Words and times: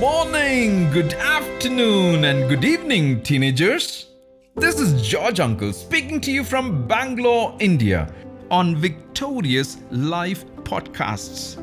morning, 0.00 0.90
good 0.90 1.14
afternoon, 1.14 2.24
and 2.24 2.48
good 2.48 2.64
evening, 2.64 3.22
teenagers. 3.22 4.08
This 4.56 4.80
is 4.80 5.00
George 5.00 5.38
Uncle 5.38 5.72
speaking 5.72 6.20
to 6.22 6.32
you 6.32 6.42
from 6.42 6.88
Bangalore, 6.88 7.56
India, 7.60 8.12
on 8.50 8.74
Victorious 8.74 9.78
Life 9.92 10.44
Podcasts. 10.64 11.56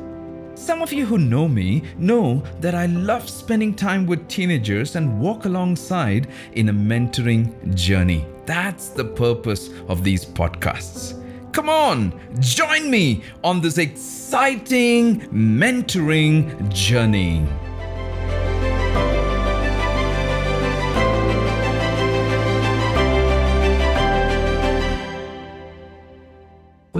Some 0.58 0.80
of 0.80 0.90
you 0.90 1.04
who 1.04 1.18
know 1.18 1.46
me 1.46 1.82
know 1.98 2.42
that 2.60 2.74
I 2.74 2.86
love 2.86 3.28
spending 3.28 3.74
time 3.74 4.06
with 4.06 4.26
teenagers 4.26 4.96
and 4.96 5.20
walk 5.20 5.44
alongside 5.44 6.28
in 6.54 6.70
a 6.70 6.72
mentoring 6.72 7.74
journey. 7.74 8.24
That's 8.46 8.88
the 8.88 9.04
purpose 9.04 9.68
of 9.88 10.02
these 10.02 10.24
podcasts. 10.24 11.18
Come 11.52 11.68
on, 11.68 12.18
join 12.40 12.90
me 12.90 13.22
on 13.44 13.60
this 13.60 13.76
exciting 13.76 15.20
mentoring 15.28 16.72
journey. 16.72 17.46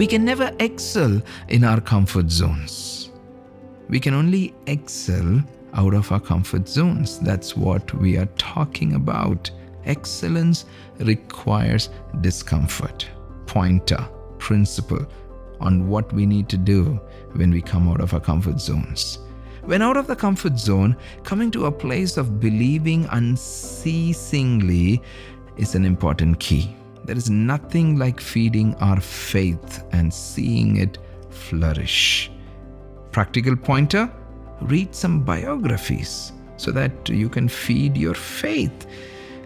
We 0.02 0.09
can 0.09 0.24
never 0.24 0.51
excel 0.59 1.23
in 1.47 1.62
our 1.62 1.80
comfort 1.80 2.29
zones. 2.29 3.12
We 3.88 4.01
can 4.01 4.15
only 4.15 4.52
excel 4.66 5.41
out 5.74 5.95
of 5.95 6.10
our 6.10 6.19
comfort 6.19 6.69
zones. 6.69 7.20
That's 7.20 7.56
what 7.56 7.95
we 7.95 8.16
are 8.16 8.27
talking 8.37 8.95
about. 8.95 9.48
Excellence 9.84 10.65
requires 10.98 11.88
discomfort. 12.20 13.09
Pointer, 13.46 14.05
principle 14.38 15.07
on 15.60 15.87
what 15.87 16.12
we 16.12 16.27
need 16.27 16.49
to 16.49 16.57
do 16.57 17.01
when 17.34 17.52
we 17.52 17.62
come 17.62 17.88
out 17.88 18.01
of 18.01 18.12
our 18.12 18.18
comfort 18.18 18.60
zones. 18.60 19.21
When 19.62 19.82
out 19.82 19.96
of 19.96 20.09
the 20.09 20.16
comfort 20.16 20.59
zone, 20.59 20.96
coming 21.23 21.52
to 21.52 21.66
a 21.66 21.71
place 21.71 22.16
of 22.16 22.40
believing 22.40 23.07
unceasingly 23.12 25.01
is 25.57 25.77
an 25.77 25.84
important 25.84 26.40
key. 26.40 26.74
There 27.05 27.17
is 27.17 27.31
nothing 27.31 27.99
like 27.99 28.21
feeding 28.21 28.75
our 28.77 29.01
faith 29.01 29.85
and 29.93 30.13
seeing 30.13 30.77
it 30.77 30.99
flourish. 31.31 32.31
Practical 33.11 33.57
pointer 33.57 34.11
read 34.61 34.95
some 34.95 35.21
biographies 35.21 36.33
so 36.57 36.71
that 36.71 37.09
you 37.09 37.29
can 37.29 37.49
feed 37.49 37.97
your 37.97 38.15
faith. 38.15 38.87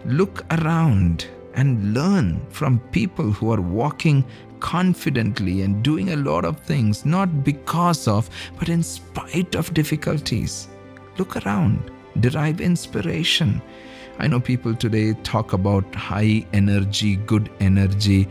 Look 0.05 0.45
around 0.51 1.27
and 1.55 1.93
learn 1.93 2.39
from 2.49 2.79
people 2.91 3.31
who 3.31 3.51
are 3.51 3.61
walking 3.61 4.23
confidently 4.59 5.61
and 5.61 5.83
doing 5.83 6.11
a 6.11 6.15
lot 6.15 6.45
of 6.45 6.59
things, 6.61 7.05
not 7.05 7.43
because 7.43 8.07
of, 8.07 8.29
but 8.59 8.69
in 8.69 8.83
spite 8.83 9.55
of 9.55 9.73
difficulties. 9.73 10.67
Look 11.17 11.45
around, 11.45 11.91
derive 12.19 12.61
inspiration. 12.61 13.61
I 14.19 14.25
know 14.25 14.39
people 14.39 14.73
today 14.73 15.13
talk 15.21 15.53
about 15.53 15.93
high 15.93 16.43
energy, 16.51 17.17
good 17.17 17.51
energy. 17.59 18.27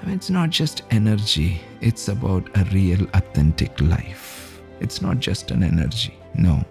I 0.00 0.06
mean, 0.06 0.14
it's 0.14 0.30
not 0.30 0.48
just 0.48 0.82
energy, 0.90 1.60
it's 1.82 2.08
about 2.08 2.48
a 2.56 2.64
real, 2.72 3.06
authentic 3.12 3.78
life. 3.82 4.62
It's 4.80 5.02
not 5.02 5.20
just 5.20 5.50
an 5.50 5.62
energy, 5.62 6.18
no. 6.34 6.64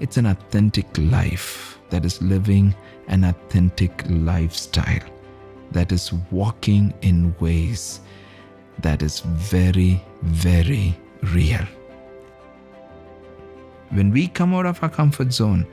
It's 0.00 0.18
an 0.18 0.26
authentic 0.26 0.86
life 0.98 1.78
that 1.88 2.04
is 2.04 2.20
living 2.20 2.74
an 3.08 3.24
authentic 3.24 4.04
lifestyle, 4.10 5.08
that 5.70 5.90
is 5.90 6.12
walking 6.30 6.92
in 7.00 7.34
ways 7.40 8.00
that 8.80 9.02
is 9.02 9.20
very, 9.20 10.04
very 10.22 10.94
real. 11.22 11.66
When 13.90 14.10
we 14.10 14.28
come 14.28 14.54
out 14.54 14.66
of 14.66 14.82
our 14.82 14.90
comfort 14.90 15.32
zone, 15.32 15.66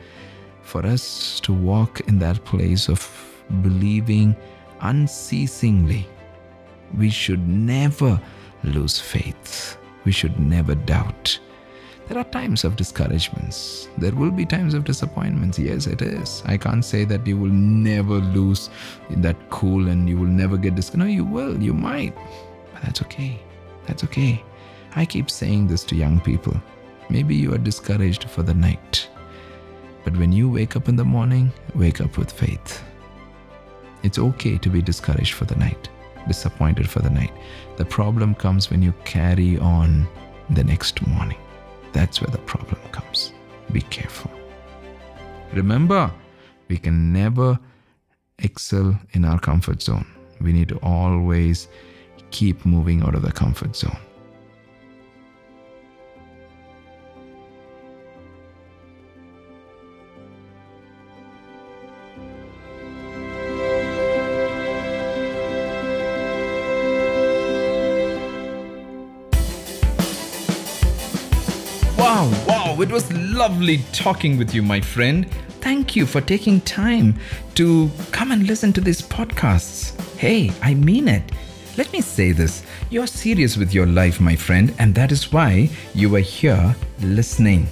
for 0.66 0.86
us 0.86 1.40
to 1.42 1.54
walk 1.54 2.02
in 2.08 2.20
that 2.20 2.44
place 2.44 2.90
of 2.90 3.00
believing 3.62 4.36
unceasingly. 4.82 6.08
We 6.98 7.10
should 7.10 7.48
never 7.48 8.20
lose 8.64 9.00
faith. 9.00 9.78
We 10.04 10.12
should 10.12 10.40
never 10.40 10.76
doubt. 10.76 11.40
There 12.08 12.18
are 12.20 12.26
times 12.26 12.64
of 12.64 12.76
discouragements. 12.76 13.90
There 13.98 14.14
will 14.14 14.30
be 14.30 14.46
times 14.46 14.76
of 14.76 14.84
disappointments. 14.84 15.58
Yes, 15.58 15.88
it 15.88 16.02
is. 16.02 16.44
I 16.46 16.58
can't 16.58 16.86
say 16.86 17.04
that 17.06 17.26
you 17.26 17.38
will 17.38 17.50
never 17.50 18.16
lose 18.16 18.70
that 19.10 19.38
cool 19.50 19.88
and 19.88 20.08
you 20.08 20.18
will 20.18 20.28
never 20.28 20.58
get 20.58 20.76
discouraged. 20.76 21.00
No, 21.00 21.06
you 21.06 21.26
will. 21.26 21.60
You 21.62 21.74
might. 21.74 22.16
But 22.74 22.84
that's 22.84 23.02
okay. 23.04 23.40
That's 23.88 24.04
okay. 24.04 24.44
I 24.96 25.06
keep 25.06 25.32
saying 25.32 25.68
this 25.68 25.84
to 25.86 25.96
young 25.96 26.20
people. 26.20 26.56
Maybe 27.10 27.36
you 27.36 27.54
are 27.54 27.60
discouraged 27.60 28.30
for 28.30 28.44
the 28.44 28.54
night. 28.54 29.10
But 30.06 30.16
when 30.16 30.32
you 30.32 30.48
wake 30.48 30.78
up 30.78 30.88
in 30.88 30.96
the 30.96 31.04
morning, 31.04 31.52
wake 31.74 32.00
up 32.00 32.18
with 32.18 32.32
faith. 32.32 32.82
It's 34.04 34.20
okay 34.20 34.58
to 34.60 34.70
be 34.70 34.82
discouraged 34.82 35.34
for 35.34 35.46
the 35.46 35.56
night, 35.56 35.90
disappointed 36.28 36.88
for 36.88 37.00
the 37.00 37.10
night. 37.10 37.34
The 37.78 37.86
problem 37.86 38.36
comes 38.36 38.70
when 38.70 38.84
you 38.84 38.94
carry 39.04 39.58
on 39.58 40.08
the 40.52 40.64
next 40.64 41.06
morning. 41.08 41.40
That's 41.92 42.22
where 42.22 42.32
the 42.32 42.38
problem 42.38 42.80
comes. 42.92 43.34
Be 43.72 43.82
careful. 43.82 44.32
Remember, 45.54 46.12
we 46.68 46.78
can 46.78 47.12
never 47.12 47.58
excel 48.40 49.00
in 49.14 49.26
our 49.26 49.40
comfort 49.40 49.82
zone. 49.82 50.06
We 50.40 50.54
need 50.54 50.70
to 50.70 50.78
always 50.84 51.68
keep 52.30 52.64
moving 52.66 53.02
out 53.02 53.16
of 53.16 53.24
the 53.24 53.32
comfort 53.32 53.76
zone. 53.76 53.98
Wow, 72.06 72.30
wow, 72.48 72.82
it 72.82 72.92
was 72.92 73.12
lovely 73.12 73.80
talking 73.92 74.38
with 74.38 74.54
you, 74.54 74.62
my 74.62 74.80
friend. 74.80 75.28
Thank 75.62 75.96
you 75.96 76.06
for 76.06 76.22
taking 76.22 76.62
time 76.62 77.16
to 77.56 77.90
come 78.12 78.32
and 78.32 78.46
listen 78.46 78.72
to 78.74 78.80
these 78.80 79.02
podcasts. 79.02 80.00
Hey, 80.16 80.52
I 80.62 80.76
mean 80.76 81.08
it. 81.08 81.24
Let 81.80 81.92
me 81.92 82.02
say 82.02 82.32
this 82.32 82.64
you're 82.92 83.08
serious 83.08 83.58
with 83.58 83.74
your 83.74 83.88
life, 83.88 84.22
my 84.22 84.36
friend, 84.36 84.72
and 84.78 84.94
that 84.94 85.12
is 85.12 85.34
why 85.34 85.68
you 85.96 86.16
are 86.16 86.20
here 86.20 86.76
listening. 87.02 87.68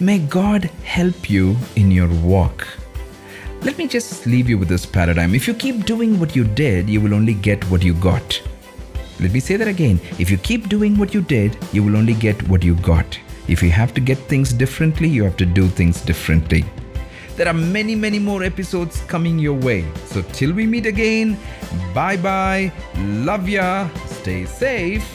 May 0.00 0.20
God 0.20 0.64
help 0.82 1.28
you 1.28 1.54
in 1.76 1.90
your 1.90 2.08
walk. 2.22 2.66
Let 3.60 3.76
me 3.76 3.86
just 3.86 4.24
leave 4.24 4.48
you 4.48 4.56
with 4.56 4.68
this 4.68 4.86
paradigm. 4.86 5.34
If 5.34 5.46
you 5.46 5.52
keep 5.52 5.84
doing 5.84 6.18
what 6.18 6.34
you 6.34 6.44
did, 6.44 6.88
you 6.88 7.02
will 7.02 7.12
only 7.12 7.34
get 7.34 7.62
what 7.70 7.82
you 7.82 7.92
got. 7.92 8.40
Let 9.20 9.32
me 9.32 9.40
say 9.40 9.56
that 9.56 9.68
again. 9.68 10.00
If 10.18 10.30
you 10.30 10.38
keep 10.38 10.70
doing 10.70 10.96
what 10.96 11.12
you 11.12 11.20
did, 11.20 11.58
you 11.70 11.82
will 11.82 11.98
only 11.98 12.14
get 12.14 12.48
what 12.48 12.64
you 12.64 12.74
got. 12.76 13.18
If 13.48 13.62
you 13.62 13.70
have 13.70 13.94
to 13.94 14.00
get 14.00 14.18
things 14.28 14.52
differently, 14.52 15.08
you 15.08 15.24
have 15.24 15.36
to 15.38 15.46
do 15.46 15.68
things 15.68 16.02
differently. 16.02 16.64
There 17.36 17.48
are 17.48 17.54
many, 17.54 17.94
many 17.94 18.18
more 18.18 18.42
episodes 18.42 19.00
coming 19.06 19.38
your 19.38 19.54
way. 19.54 19.86
So 20.06 20.22
till 20.32 20.52
we 20.52 20.66
meet 20.66 20.84
again, 20.84 21.38
bye 21.94 22.16
bye, 22.16 22.70
love 23.24 23.48
ya, 23.48 23.88
stay 24.06 24.44
safe. 24.44 25.06